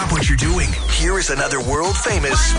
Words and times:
Stop 0.00 0.12
what 0.12 0.28
you're 0.30 0.38
doing. 0.38 0.70
Here 0.92 1.18
is 1.18 1.28
another 1.28 1.60
world 1.60 1.94
famous 1.94 2.54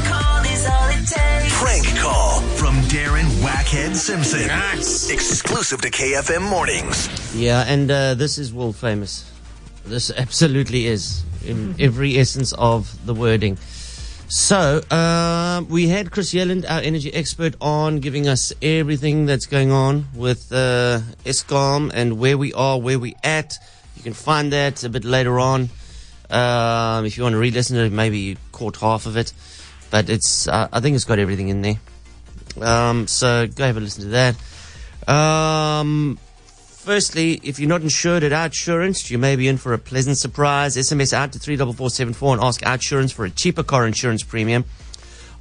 prank 1.57 1.98
call 1.98 2.40
from 2.56 2.75
Darren 2.81 3.25
Wackhead 3.41 3.95
Simpson. 3.95 4.47
Exclusive 5.12 5.82
to 5.82 5.90
KFM 5.90 6.48
Mornings. 6.48 7.10
Yeah, 7.36 7.66
and 7.68 7.90
uh, 7.90 8.14
this 8.14 8.38
is 8.38 8.54
world 8.54 8.76
famous. 8.76 9.28
This 9.86 10.12
absolutely 10.12 10.86
is 10.86 11.24
in 11.44 11.74
every 11.80 12.20
essence 12.20 12.54
of 12.54 12.96
the 13.07 13.16
wording. 13.16 13.58
So, 14.28 14.82
uh, 14.92 15.64
we 15.68 15.88
had 15.88 16.12
Chris 16.12 16.36
Yelland, 16.36 16.70
our 16.70 16.82
energy 16.82 17.12
expert, 17.12 17.55
on 17.60 18.02
giving 18.02 18.28
us 18.28 18.54
everything 18.62 19.26
that's 19.26 19.48
going 19.48 19.71
on 19.71 20.05
with 20.14 20.52
uh, 20.52 21.00
Eskom 21.26 21.89
and 21.92 22.20
where 22.20 22.38
we 22.38 22.54
are, 22.54 22.80
where 22.80 23.00
we 23.00 23.16
at. 23.23 23.58
You 23.96 24.04
can 24.04 24.14
find 24.14 24.54
that 24.54 24.84
a 24.84 24.89
bit 24.89 25.05
later 25.05 25.39
on. 25.39 25.71
Um, 26.32 27.05
if 27.05 27.18
you 27.18 27.23
want 27.23 27.34
to 27.34 27.39
re-listen 27.39 27.75
to 27.75 27.84
it, 27.84 27.91
maybe 27.91 28.20
you 28.20 28.38
caught 28.52 28.78
half 28.78 29.06
of 29.06 29.18
it, 29.18 29.33
but 29.89 30.10
it's 30.10 30.47
uh, 30.47 30.69
I 30.71 30.79
think 30.79 30.96
it's 30.96 31.06
got 31.06 31.19
everything 31.19 31.50
in 31.50 31.61
there. 31.61 31.75
Um, 32.59 33.07
so 33.07 33.47
go 33.47 33.65
have 33.65 33.77
a 33.77 33.79
listen 33.79 34.03
to 34.03 34.09
that. 34.09 35.11
Um, 35.13 36.17
firstly, 36.21 37.39
if 37.43 37.59
you're 37.59 37.70
not 37.70 37.81
insured 37.81 38.23
at 38.23 38.31
Outsurance, 38.31 39.09
you 39.09 39.17
may 39.17 39.35
be 39.35 39.47
in 39.47 39.57
for 39.57 39.73
a 39.73 39.77
pleasant 39.77 40.17
surprise. 40.17 40.77
SMS 40.77 41.13
out 41.13 41.33
to 41.33 41.39
34474 41.39 42.35
and 42.35 42.43
ask 42.43 42.61
Outsurance 42.61 43.11
for 43.13 43.25
a 43.25 43.29
cheaper 43.29 43.63
car 43.63 43.85
insurance 43.85 44.23
premium. 44.23 44.63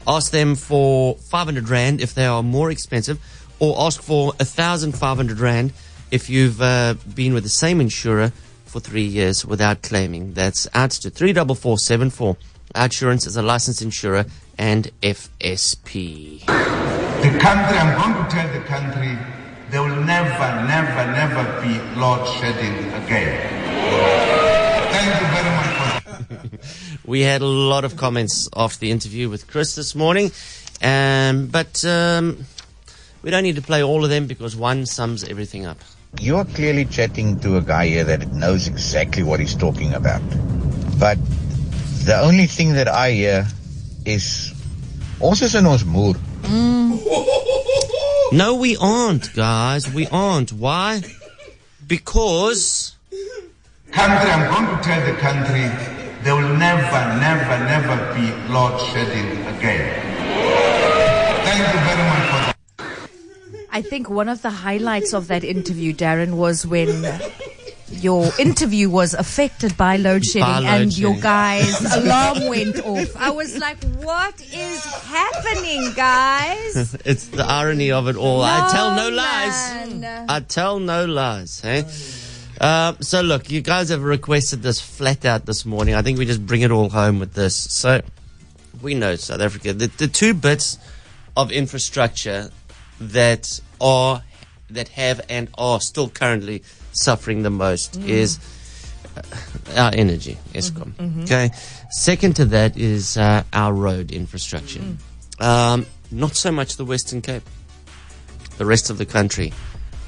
Ask 0.07 0.33
them 0.33 0.55
for 0.57 1.17
500 1.17 1.69
Rand 1.69 2.01
if 2.01 2.15
they 2.15 2.27
are 2.27 2.43
more 2.43 2.71
expensive, 2.71 3.21
or 3.59 3.81
ask 3.81 4.03
for 4.03 4.33
1,500 4.39 5.39
Rand 5.39 5.73
if 6.11 6.29
you've 6.31 6.61
uh, 6.61 6.95
been 7.15 7.35
with 7.35 7.45
the 7.45 7.51
same 7.51 7.81
insurer 7.81 8.33
for 8.71 8.81
three 8.81 9.05
years 9.05 9.45
without 9.45 9.83
claiming. 9.83 10.33
That's 10.35 10.69
out 10.75 10.93
to 10.93 11.11
34474. 11.11 12.37
Outsurance 12.77 13.27
is 13.27 13.37
a 13.37 13.43
licensed 13.43 13.83
insurer 13.83 14.25
and 14.57 14.91
FSP. 15.03 16.47
The 16.47 17.39
country, 17.39 17.77
I'm 17.77 18.15
going 18.15 18.25
to 18.25 18.31
tell 18.31 18.53
the 18.53 18.65
country, 18.67 19.19
there 19.71 19.83
will 19.83 20.03
never, 20.05 20.67
never, 20.67 21.13
never 21.13 21.61
be 21.61 22.01
load 22.01 22.27
shedding 22.39 22.93
again. 23.03 23.61
Thank 24.93 25.21
you 25.21 25.27
very 25.35 25.51
much 25.57 26.51
for 26.51 27.01
We 27.11 27.23
had 27.23 27.43
a 27.43 27.47
lot 27.47 27.85
of 27.85 27.97
comments 27.97 28.49
after 28.55 28.79
the 28.79 28.93
interview 28.93 29.29
with 29.29 29.49
Chris 29.49 29.75
this 29.75 29.97
morning, 29.97 30.31
um, 30.81 31.49
but 31.49 31.85
um, 31.85 32.45
we 33.23 33.31
don't 33.31 33.43
need 33.43 33.57
to 33.57 33.63
play 33.63 33.83
all 33.83 34.05
of 34.05 34.11
them 34.11 34.29
because 34.29 34.55
one 34.55 34.87
sums 34.87 35.25
everything 35.25 35.67
up. 35.67 35.79
You 36.19 36.37
are 36.37 36.45
clearly 36.45 36.85
chatting 36.85 37.39
to 37.41 37.57
a 37.57 37.63
guy 37.63 37.87
here 37.87 38.05
that 38.05 38.33
knows 38.33 38.67
exactly 38.67 39.23
what 39.23 39.41
he's 39.41 39.55
talking 39.55 39.95
about. 39.95 40.23
But 40.99 41.19
the 42.05 42.19
only 42.21 42.47
thing 42.47 42.73
that 42.75 42.89
I 42.89 43.13
hear 43.13 43.47
is 44.05 44.53
ons 45.21 45.43
is 45.43 45.55
in 45.55 45.67
ons 45.67 45.85
moer. 45.85 46.15
Mm. 46.43 46.99
No, 48.33 48.55
we 48.55 48.77
aren't, 48.77 49.33
guys. 49.35 49.93
We 49.93 50.07
aren't. 50.09 50.53
Why? 50.53 51.03
Because 51.87 52.97
country, 53.91 54.31
I'm 54.31 54.47
going 54.53 54.77
to 54.77 54.83
tell 54.83 55.05
the 55.07 55.19
country, 55.19 55.67
there 56.23 56.37
will 56.37 56.57
never, 56.57 57.01
never, 57.19 57.59
never 57.65 57.97
be 58.15 58.31
load 58.53 58.79
shedding 58.93 59.31
again. 59.57 59.89
Thank 61.45 61.59
you 61.75 61.81
very 61.81 62.05
much 62.07 62.27
for 62.29 62.29
that. 62.29 62.30
I 63.73 63.83
think 63.83 64.11
one 64.11 64.29
of 64.29 64.43
the 64.43 64.51
highlights 64.51 65.13
of 65.13 65.29
that 65.29 65.45
interview, 65.45 65.95
Darren, 65.95 66.35
was 66.35 66.67
when 66.67 67.07
your 67.91 68.31
interview 68.39 68.89
was 68.89 69.15
affected 69.15 69.77
by 69.77 69.97
load 69.97 70.25
shedding 70.25 70.47
By 70.47 70.59
load 70.61 70.83
and 70.83 70.99
your 70.99 71.17
guy's 71.17 71.81
alarm 71.95 72.49
went 72.49 72.79
off. 72.85 73.17
I 73.17 73.31
was 73.31 73.59
like, 73.59 73.83
what 74.03 74.41
is 74.41 74.85
happening, 74.85 75.93
guys? 75.95 76.95
it's 77.05 77.29
the 77.29 77.45
irony 77.45 77.91
of 77.91 78.09
it 78.09 78.17
all. 78.17 78.43
I 78.43 78.71
tell 78.73 78.95
no 78.97 79.09
lies. 79.09 80.27
I 80.29 80.41
tell 80.41 80.79
no 80.79 81.05
lies. 81.07 81.61
Hey. 81.61 81.85
Uh, 82.61 82.95
so 83.01 83.23
look, 83.23 83.51
you 83.51 83.61
guys 83.61 83.89
have 83.89 84.03
requested 84.03 84.63
this 84.63 84.81
flat 84.81 85.25
out 85.25 85.47
this 85.47 85.65
morning. 85.65 85.95
I 85.95 86.03
think 86.03 86.19
we 86.19 86.27
just 86.27 86.45
bring 86.45 86.61
it 86.61 86.71
all 86.71 86.91
home 86.91 87.19
with 87.19 87.33
this. 87.35 87.57
So 87.57 88.03
we 88.83 88.95
know 88.95 89.17
South 89.17 89.41
Africa. 89.41 89.73
The, 89.73 89.87
the 89.87 90.09
two 90.09 90.35
bits 90.35 90.79
of 91.37 91.51
infrastructure 91.53 92.51
that 93.01 93.61
are 93.81 94.23
that 94.69 94.89
have 94.89 95.21
and 95.29 95.49
are 95.59 95.81
still 95.81 96.09
currently 96.09 96.63
suffering 96.93 97.43
the 97.43 97.51
most 97.51 97.97
is 97.97 98.39
uh, 99.17 99.23
our 99.77 99.93
energy, 99.95 100.39
Eskom. 100.53 101.23
Okay. 101.25 101.51
Second 101.91 102.37
to 102.37 102.45
that 102.47 102.77
is 102.77 103.17
uh, 103.17 103.43
our 103.53 103.73
road 103.73 104.13
infrastructure. 104.13 104.81
Um, 105.41 105.87
not 106.11 106.37
so 106.37 106.53
much 106.53 106.77
the 106.77 106.85
Western 106.85 107.21
Cape. 107.23 107.43
The 108.59 108.67
rest 108.67 108.91
of 108.91 108.99
the 108.99 109.07
country, 109.07 109.55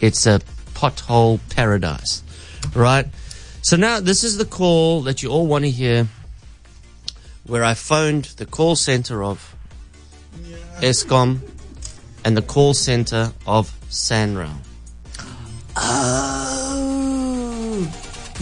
it's 0.01 0.27
a 0.27 0.41
pothole 0.75 1.41
paradise, 1.49 2.23
right? 2.75 3.07
So 3.63 3.77
now 3.77 3.99
this 3.99 4.25
is 4.25 4.37
the 4.37 4.45
call 4.45 5.01
that 5.03 5.23
you 5.23 5.31
all 5.31 5.47
want 5.47 5.65
to 5.65 5.71
hear, 5.71 6.09
where 7.47 7.65
I 7.65 7.73
phoned 7.73 8.27
the 8.37 8.45
call 8.45 8.77
center 8.77 9.25
of 9.25 9.57
Eskom 10.81 11.41
and 12.25 12.37
the 12.37 12.43
call 12.43 12.75
center 12.75 13.33
of 13.47 13.71
Sanral. 13.91 14.55
Oh. 15.77 16.73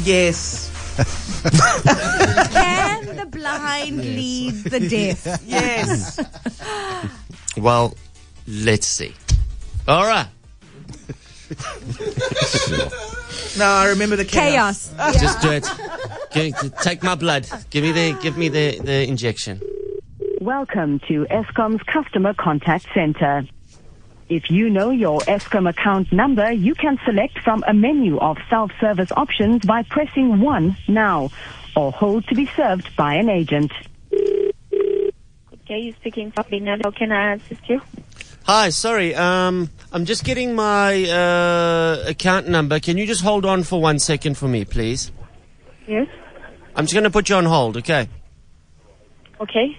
Yes. 0.02 0.68
Can 2.52 3.16
the 3.16 3.26
blind 3.26 3.98
lead 3.98 4.54
the 4.64 4.80
deaf? 4.88 5.40
Yes. 5.46 6.20
Well, 7.56 7.96
let's 8.46 8.86
see. 8.86 9.12
All 9.88 10.06
right. 10.06 10.28
no, 13.58 13.64
I 13.64 13.88
remember 13.88 14.14
the 14.14 14.24
Chaos. 14.24 14.94
Just 15.18 15.42
do 15.42 15.50
it. 15.50 15.66
Give, 16.32 16.54
take 16.80 17.02
my 17.02 17.16
blood. 17.16 17.48
Give 17.70 17.82
me 17.82 17.90
the 17.90 18.16
give 18.22 18.38
me 18.38 18.48
the, 18.48 18.78
the 18.78 19.06
injection. 19.06 19.60
Welcome 20.40 21.00
to 21.08 21.26
Eskom's 21.26 21.82
Customer 21.82 22.34
Contact 22.34 22.86
Center. 22.94 23.44
If 24.30 24.48
you 24.48 24.70
know 24.70 24.90
your 24.90 25.18
Eskom 25.22 25.68
account 25.68 26.12
number, 26.12 26.52
you 26.52 26.76
can 26.76 27.00
select 27.04 27.40
from 27.40 27.64
a 27.66 27.74
menu 27.74 28.16
of 28.18 28.38
self-service 28.48 29.08
options 29.16 29.62
by 29.66 29.82
pressing 29.82 30.38
1 30.38 30.76
now 30.86 31.30
or 31.74 31.90
hold 31.90 32.28
to 32.28 32.36
be 32.36 32.48
served 32.56 32.94
by 32.94 33.14
an 33.14 33.28
agent. 33.28 33.72
Okay, 34.12 35.78
you 35.80 35.92
speaking 35.94 36.30
to 36.30 36.44
Bina. 36.48 36.78
How 36.84 36.92
can 36.92 37.10
I 37.10 37.34
assist 37.34 37.68
you? 37.68 37.80
Hi, 38.44 38.70
sorry. 38.70 39.16
Um, 39.16 39.68
I'm 39.92 40.04
just 40.04 40.22
getting 40.22 40.54
my 40.54 41.10
uh, 41.10 42.04
account 42.06 42.48
number. 42.48 42.78
Can 42.78 42.98
you 42.98 43.06
just 43.06 43.22
hold 43.22 43.44
on 43.44 43.64
for 43.64 43.82
one 43.82 43.98
second 43.98 44.38
for 44.38 44.46
me, 44.46 44.64
please? 44.64 45.10
Yes. 45.88 46.06
I'm 46.76 46.84
just 46.84 46.94
going 46.94 47.02
to 47.02 47.10
put 47.10 47.28
you 47.28 47.34
on 47.34 47.46
hold. 47.46 47.78
Okay. 47.78 48.08
Okay. 49.40 49.76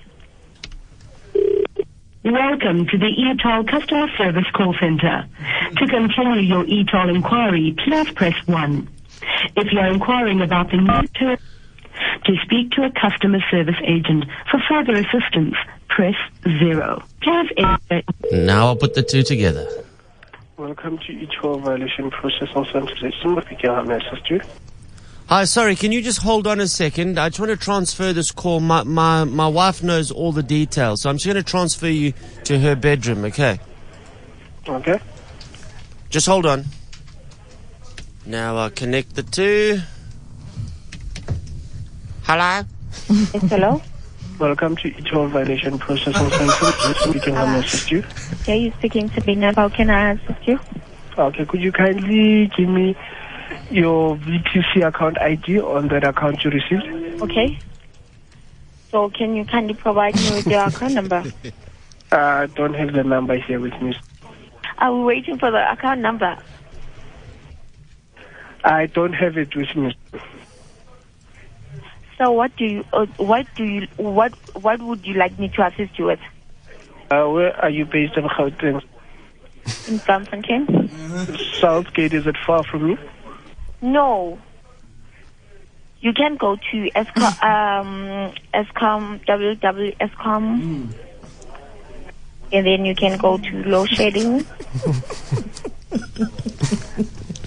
Welcome 2.32 2.88
to 2.88 2.98
the 2.98 3.12
ETOL 3.12 3.70
Customer 3.70 4.08
Service 4.18 4.48
Call 4.56 4.74
Center. 4.80 5.28
To 5.76 5.86
continue 5.86 6.40
your 6.40 6.64
ETOL 6.64 7.14
inquiry, 7.14 7.76
please 7.84 8.08
press 8.16 8.36
1. 8.46 8.90
If 9.58 9.68
you're 9.74 9.92
inquiring 9.92 10.40
about 10.40 10.72
the 10.72 10.78
new 10.78 11.08
term, 11.20 11.38
to 12.24 12.34
speak 12.46 12.72
to 12.72 12.84
a 12.84 12.92
customer 12.96 13.40
service 13.52 13.76
agent 13.86 14.24
for 14.50 14.62
further 14.70 14.98
assistance, 14.98 15.56
press 15.90 16.16
0. 16.48 17.04
Please 17.22 17.50
enter 17.58 18.02
Now 18.32 18.68
I'll 18.68 18.78
put 18.78 18.94
the 18.94 19.04
two 19.04 19.24
together. 19.24 19.68
Welcome 20.56 21.00
to 21.00 21.12
each 21.12 21.34
whole 21.42 21.60
violation 21.60 22.12
process 22.12 22.48
on 22.56 22.64
sensitization. 22.74 23.36
What 23.36 23.50
we 23.50 23.58
can 23.58 23.92
assist 23.92 24.30
you? 24.30 24.40
Hi, 25.32 25.46
sorry. 25.46 25.78
Can 25.78 25.94
you 25.94 26.02
just 26.02 26.22
hold 26.22 26.46
on 26.46 26.60
a 26.60 26.68
second? 26.68 27.18
I 27.18 27.30
just 27.30 27.40
want 27.40 27.52
to 27.52 27.56
transfer 27.56 28.12
this 28.12 28.32
call. 28.32 28.60
My 28.60 28.84
my 28.84 29.24
my 29.24 29.48
wife 29.48 29.82
knows 29.82 30.12
all 30.12 30.34
the 30.34 30.44
details, 30.44 31.04
so 31.04 31.10
I'm 31.10 31.16
just 31.16 31.26
going 31.26 31.38
to 31.38 31.42
transfer 31.42 31.88
you 31.88 32.12
to 32.44 32.60
her 32.60 32.76
bedroom. 32.76 33.24
Okay. 33.24 33.58
Okay. 34.68 35.00
Just 36.10 36.28
hold 36.28 36.46
on. 36.46 36.66
Now 38.26 38.58
I'll 38.58 38.72
connect 38.72 39.16
the 39.16 39.24
two. 39.24 39.80
Hello. 42.24 42.68
Yes, 43.10 43.50
hello. 43.50 43.82
Welcome 44.38 44.76
to 44.76 44.90
each 44.90 45.12
whole 45.12 45.30
violation 45.30 45.80
process 45.80 46.14
on 46.18 46.30
sensitization. 46.30 47.14
We 47.14 47.20
can 47.22 47.36
help 47.36 47.50
me 47.52 47.60
assist 47.60 47.90
you. 47.90 48.04
Okay, 48.42 48.58
you 48.58 48.74
speaking 48.80 49.08
to 49.08 49.22
Bina. 49.22 49.54
How 49.56 49.70
can 49.70 49.90
I 49.92 50.12
assist 50.12 50.46
you? 50.46 50.60
Okay, 51.18 51.46
could 51.46 51.62
you 51.62 51.72
kindly 51.72 52.48
give 52.48 52.68
me 52.68 52.98
your 53.70 54.18
VTC 54.18 54.88
account 54.88 55.18
ID 55.22 55.60
on 55.60 55.88
that 55.90 56.04
account 56.04 56.44
you 56.44 56.52
received? 56.52 57.22
Okay. 57.22 57.60
So 58.92 59.10
can 59.10 59.36
you 59.36 59.46
kindly 59.46 59.74
provide 59.74 60.16
me 60.16 60.32
with 60.32 60.48
your 60.48 60.66
account 60.66 60.94
number? 60.94 61.24
I 62.12 62.48
don't 62.48 62.74
have 62.74 62.94
the 62.94 63.04
number 63.04 63.38
here 63.38 63.60
with 63.60 63.74
me. 63.82 63.96
Are 64.78 64.94
we 64.94 65.04
waiting 65.04 65.38
for 65.38 65.50
the 65.50 65.72
account 65.72 66.02
number? 66.02 66.38
I 68.64 68.88
don't 68.88 69.14
have 69.14 69.38
it 69.38 69.56
with 69.56 69.76
me. 69.76 69.96
So 72.18 72.32
what 72.32 72.52
do 72.58 72.66
you, 72.66 72.84
uh, 72.94 73.06
what 73.18 73.46
do 73.56 73.64
you, 73.64 73.88
what, 73.98 74.34
what 74.54 74.82
would 74.82 75.06
you 75.06 75.16
like 75.16 75.40
me 75.40 75.52
to 75.56 75.66
assist 75.66 75.98
you 75.98 76.06
with? 76.06 76.20
Uh, 77.10 77.28
where 77.28 77.56
are 77.62 77.70
you 77.70 77.86
based 77.86 78.18
in 78.18 78.26
Gauteng? 78.26 78.82
In 79.88 79.98
Bloemfontein? 80.00 80.68
Southgate, 81.60 82.14
is 82.14 82.28
it 82.28 82.36
far 82.46 82.64
from 82.64 82.90
you? 82.90 82.98
No. 83.82 84.40
You 86.00 86.14
can 86.14 86.36
go 86.38 86.56
to 86.56 86.90
Eskom, 86.96 87.44
um, 87.44 88.34
Eskom, 88.54 89.24
www.eskom, 89.26 90.94
and 92.52 92.66
then 92.66 92.86
you 92.86 92.96
can 92.96 93.18
go 93.18 93.38
to 93.38 93.64
load 93.64 93.90
shedding. 93.90 94.46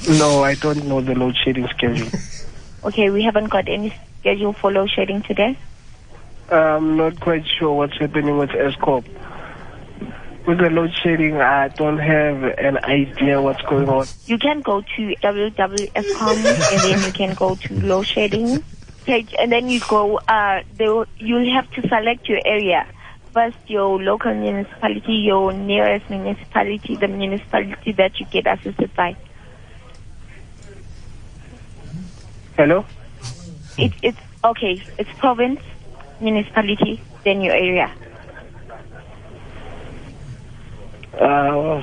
No, 0.06 0.44
I 0.44 0.54
don't 0.54 0.84
know 0.84 1.00
the 1.00 1.14
load 1.14 1.34
shedding 1.34 1.66
schedule. 1.68 2.08
Okay, 2.84 3.08
we 3.08 3.22
haven't 3.22 3.46
got 3.46 3.68
any 3.68 3.94
schedule 4.20 4.52
for 4.52 4.70
load 4.70 4.90
shedding 4.90 5.22
today. 5.22 5.56
I'm 6.50 6.98
not 6.98 7.18
quite 7.20 7.46
sure 7.46 7.72
what's 7.72 7.96
happening 7.96 8.36
with 8.36 8.50
Eskom. 8.50 9.04
With 10.46 10.58
the 10.58 10.68
load 10.68 10.92
shedding, 11.02 11.40
I 11.40 11.68
don't 11.68 11.98
have 11.98 12.42
an 12.42 12.76
idea 12.84 13.40
what's 13.40 13.62
going 13.62 13.88
on. 13.88 14.06
You 14.26 14.36
can 14.38 14.60
go 14.60 14.82
to 14.82 15.14
www.eskom, 15.22 16.36
and 16.72 16.82
then 16.82 17.02
you 17.02 17.12
can 17.12 17.34
go 17.34 17.54
to 17.54 17.80
load 17.80 18.06
shedding 18.06 18.62
page, 19.06 19.34
and 19.38 19.50
then 19.50 19.70
you 19.70 19.80
go, 19.88 20.18
uh, 20.18 20.62
they 20.76 20.84
you'll 21.18 21.54
have 21.54 21.70
to 21.72 21.88
select 21.88 22.28
your 22.28 22.40
area. 22.44 22.86
First, 23.32 23.56
your 23.66 24.00
local 24.00 24.34
municipality, 24.34 25.14
your 25.14 25.52
nearest 25.52 26.10
municipality, 26.10 26.96
the 26.96 27.08
municipality 27.08 27.92
that 27.92 28.20
you 28.20 28.26
get 28.26 28.46
assisted 28.46 28.94
by. 28.94 29.16
Hello? 32.56 32.84
It, 33.78 33.92
it's 34.02 34.18
okay. 34.44 34.80
It's 34.98 35.10
province, 35.18 35.60
municipality, 36.20 37.00
then 37.24 37.40
your 37.40 37.54
area. 37.54 37.90
Uh, 41.20 41.82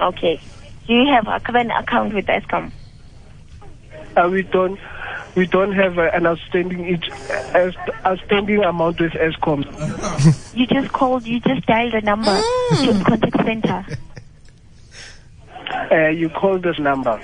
Okay. 0.00 0.40
Do 0.86 0.92
you 0.92 1.06
have 1.12 1.26
a 1.28 1.40
current 1.40 1.70
account 1.70 2.14
with 2.14 2.26
Eskom? 2.26 2.72
uh, 4.16 4.28
we 4.30 4.42
don't 4.42 4.78
we 5.34 5.46
don't 5.46 5.72
have 5.72 5.98
uh, 5.98 6.10
an 6.12 6.26
outstanding 6.26 6.86
each, 6.86 7.10
uh, 7.30 7.70
outstanding 8.04 8.62
amount 8.64 9.00
with 9.00 9.12
Eskom. 9.12 9.64
You 10.54 10.66
just 10.66 10.92
called, 10.92 11.26
you 11.26 11.40
just 11.40 11.66
dialed 11.66 11.94
a 11.94 12.00
number 12.02 12.40
to 12.70 12.92
the 12.92 13.04
contact 13.04 13.44
center. 13.44 13.84
Uh, 15.90 16.08
you 16.08 16.28
call 16.28 16.58
this 16.58 16.78
number 16.78 17.18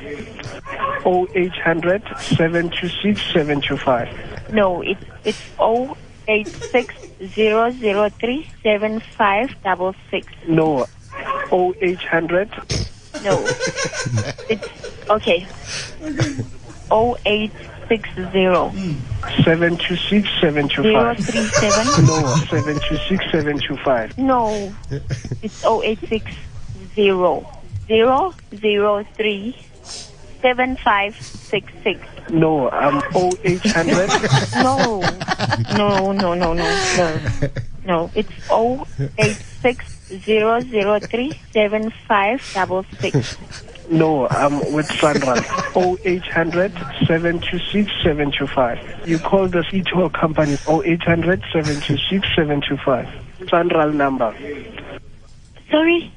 0800 1.06 2.02
726 2.18 3.20
725. 3.32 4.52
No, 4.52 4.80
it's 4.82 5.04
it's 5.24 5.40
oh 5.60 5.96
eight 6.26 6.48
six 6.48 6.92
zero 7.28 7.70
zero 7.72 8.08
three 8.08 8.48
seven 8.62 9.00
five 9.00 9.54
double 9.62 9.94
six. 10.10 10.26
No, 10.48 10.86
0800 11.52 12.48
No, 13.24 13.44
it's 14.48 14.68
okay. 15.10 15.46
Oh 16.90 17.16
eight 17.26 17.52
six 17.88 18.08
zero 18.32 18.70
726 19.44 20.28
zero 20.40 21.14
725. 21.14 21.18
three 21.18 21.44
seven. 21.46 22.06
No, 22.06 22.34
726 22.48 23.24
725. 23.32 24.18
No, 24.18 24.74
it's 25.42 25.62
oh 25.64 25.82
eight 25.82 25.98
six 26.08 26.30
zero 26.94 27.46
zero 27.86 28.32
zero 28.54 29.04
three 29.16 29.56
seven 30.42 30.76
five 30.76 31.14
six 31.20 31.72
six. 31.82 32.00
No, 32.30 32.70
I'm 32.70 33.02
0800 33.14 34.08
No, 34.62 35.00
no, 35.76 36.12
no, 36.12 36.34
no, 36.34 36.52
no, 36.54 36.76
no, 36.96 37.20
no. 37.84 38.10
It's 38.14 38.32
oh 38.50 38.86
eight 39.18 39.36
six 39.60 39.84
zero 40.24 40.60
zero 40.60 40.98
three 41.00 41.32
seven 41.52 41.90
five 42.06 42.40
double 42.54 42.84
six. 43.00 43.36
No, 43.90 44.28
I'm 44.28 44.72
with 44.72 44.86
Sanral. 44.88 45.42
0800 45.76 46.72
726 47.08 47.90
725. 48.04 49.08
You 49.08 49.18
call 49.18 49.48
the 49.48 49.64
e-toll 49.72 50.10
company 50.10 50.56
0800 50.68 51.42
726 51.52 52.24
725. 52.36 53.08
Sanral 53.50 53.92
number. 53.92 54.32
Sorry, 55.72 56.12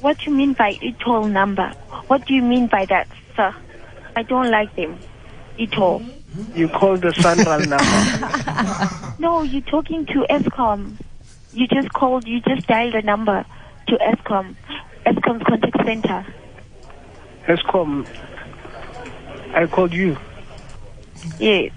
what 0.00 0.18
do 0.18 0.30
you 0.30 0.36
mean 0.36 0.52
by 0.52 0.78
e-toll 0.80 1.24
number? 1.24 1.70
What 2.06 2.24
do 2.26 2.34
you 2.34 2.42
mean 2.42 2.68
by 2.68 2.84
that, 2.86 3.08
sir? 3.36 3.54
I 4.16 4.22
don't 4.22 4.50
like 4.50 4.74
them. 4.76 4.98
at 5.60 5.78
all. 5.78 6.02
You 6.54 6.68
call 6.68 6.96
the 6.96 7.08
Sanral 7.08 7.66
number. 9.04 9.14
No, 9.18 9.42
you're 9.42 9.60
talking 9.62 10.06
to 10.06 10.26
Eskom. 10.30 10.96
You 11.52 11.66
just 11.66 11.92
called, 11.92 12.26
you 12.26 12.40
just 12.40 12.66
dialed 12.66 12.94
a 12.94 13.02
number 13.02 13.44
to 13.88 13.96
Eskom. 13.96 14.54
Eskom's 15.06 15.42
contact 15.44 15.76
center. 15.84 16.26
Eskom. 17.46 18.06
I 19.54 19.66
called 19.66 19.92
you. 19.92 20.16
Yes. 21.38 21.72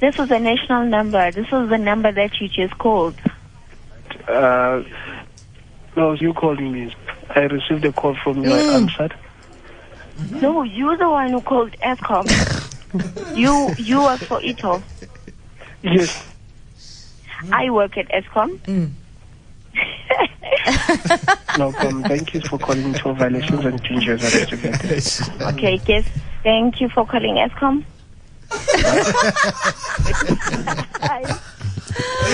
This 0.00 0.16
was 0.16 0.30
a 0.30 0.38
national 0.38 0.86
number. 0.86 1.30
This 1.30 1.50
was 1.50 1.68
the 1.68 1.76
number 1.76 2.10
that 2.10 2.40
you 2.40 2.48
just 2.48 2.78
called. 2.78 3.16
Uh, 4.26 4.82
no, 5.96 6.12
you 6.14 6.32
called 6.32 6.60
me. 6.60 6.94
I 7.34 7.40
received 7.40 7.84
a 7.84 7.92
call 7.92 8.14
from 8.24 8.42
you. 8.42 8.50
I 8.50 8.58
answered. 8.76 9.14
No, 10.28 10.62
you're 10.62 10.96
the 10.96 11.08
one 11.08 11.32
who 11.32 11.40
called 11.40 11.74
Eskom. 11.82 12.26
you 13.36 13.74
you 13.78 14.02
work 14.02 14.20
for 14.26 14.40
ETO. 14.40 14.82
Yes. 15.82 16.10
I 17.52 17.70
work 17.70 17.96
at 17.96 18.08
Eskom. 18.10 18.58
Mm. 18.66 18.90
No 21.56 21.72
problem. 21.72 22.04
Thank 22.04 22.34
you 22.34 22.40
for 22.40 22.58
calling 22.58 22.92
to 22.94 23.14
violations 23.14 23.64
and 23.64 23.82
dangers 23.82 24.22
investigated. 24.22 25.06
Okay, 25.40 25.80
yes. 25.86 26.04
Thank 26.42 26.80
you 26.80 26.88
for 26.88 27.06
calling 27.06 27.36
Eskom. 27.36 27.84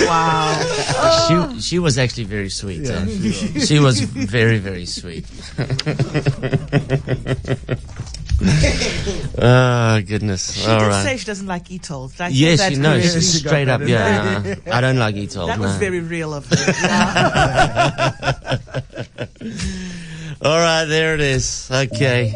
Wow. 0.05 1.27
She 1.29 1.61
she 1.61 1.79
was 1.79 1.99
actually 1.99 2.25
very 2.25 2.51
sweet. 2.51 2.87
eh? 2.89 3.07
she 3.65 3.79
was 3.81 4.01
very 4.01 4.59
very 4.59 4.87
sweet. 4.87 5.25
oh 9.39 10.01
goodness! 10.07 10.53
She 10.55 10.71
All 10.71 10.79
did 10.81 10.87
right. 10.89 11.05
say 11.05 11.17
she 11.17 11.25
doesn't 11.25 11.47
like 11.47 11.71
e-tolls. 11.71 12.13
Did 12.13 12.21
I 12.23 12.29
Yes, 12.29 12.69
she, 12.69 12.77
no, 12.77 12.91
correctly? 12.91 13.11
she's 13.11 13.39
straight 13.41 13.69
up. 13.69 13.81
Yeah, 13.83 14.57
no, 14.67 14.73
I 14.73 14.81
don't 14.81 14.99
like 14.99 15.17
e-toll. 15.17 15.47
That 15.47 15.59
was 15.59 15.77
very 15.77 16.01
real 16.01 16.35
of 16.35 16.47
her. 16.47 16.57
All 20.43 20.59
right, 20.59 20.85
there 20.85 21.15
it 21.15 21.21
is. 21.21 21.69
Okay. 21.73 22.35